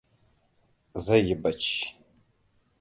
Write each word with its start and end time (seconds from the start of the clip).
Zai 1.05 1.21
yi 1.25 1.35
bacci. 1.41 1.79